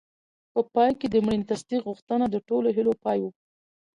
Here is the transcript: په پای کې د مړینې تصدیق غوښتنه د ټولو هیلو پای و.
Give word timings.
په 0.53 0.61
پای 0.73 0.91
کې 0.99 1.07
د 1.09 1.15
مړینې 1.25 1.49
تصدیق 1.51 1.81
غوښتنه 1.89 2.25
د 2.29 2.35
ټولو 2.47 2.67
هیلو 2.77 2.93
پای 3.03 3.17
و. 3.21 3.25